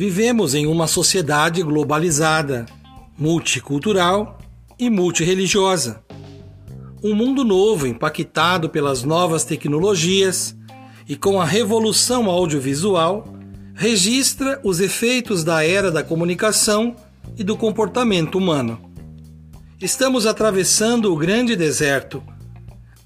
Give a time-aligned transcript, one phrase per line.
[0.00, 2.64] Vivemos em uma sociedade globalizada,
[3.18, 4.38] multicultural
[4.78, 6.02] e multireligiosa.
[7.04, 10.56] Um mundo novo impactado pelas novas tecnologias
[11.06, 13.26] e com a revolução audiovisual
[13.74, 16.96] registra os efeitos da era da comunicação
[17.36, 18.80] e do comportamento humano.
[19.78, 22.22] Estamos atravessando o grande deserto,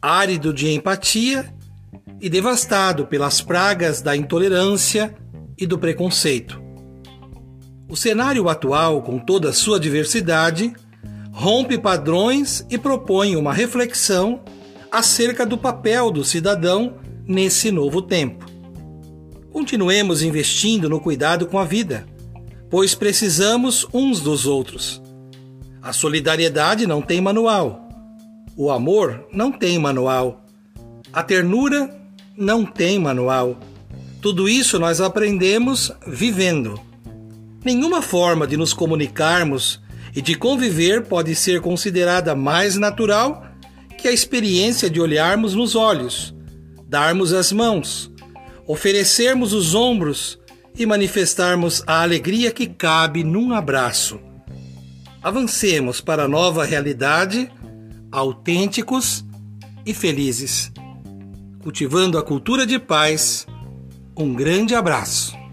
[0.00, 1.52] árido de empatia
[2.20, 5.12] e devastado pelas pragas da intolerância
[5.58, 6.62] e do preconceito.
[7.88, 10.72] O cenário atual, com toda a sua diversidade,
[11.32, 14.40] rompe padrões e propõe uma reflexão
[14.90, 16.94] acerca do papel do cidadão
[17.26, 18.46] nesse novo tempo.
[19.52, 22.06] Continuemos investindo no cuidado com a vida,
[22.70, 25.02] pois precisamos uns dos outros.
[25.82, 27.88] A solidariedade não tem manual.
[28.56, 30.44] O amor não tem manual.
[31.12, 31.94] A ternura
[32.36, 33.58] não tem manual.
[34.22, 36.80] Tudo isso nós aprendemos vivendo.
[37.64, 39.80] Nenhuma forma de nos comunicarmos
[40.14, 43.46] e de conviver pode ser considerada mais natural
[43.96, 46.34] que a experiência de olharmos nos olhos,
[46.86, 48.12] darmos as mãos,
[48.66, 50.38] oferecermos os ombros
[50.78, 54.20] e manifestarmos a alegria que cabe num abraço.
[55.22, 57.50] Avancemos para a nova realidade,
[58.12, 59.24] autênticos
[59.86, 60.70] e felizes.
[61.62, 63.46] Cultivando a cultura de paz.
[64.14, 65.43] Um grande abraço.